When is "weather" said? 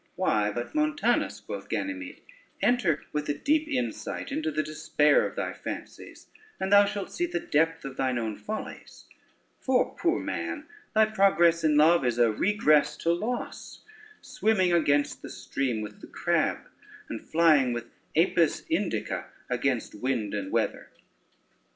20.51-20.89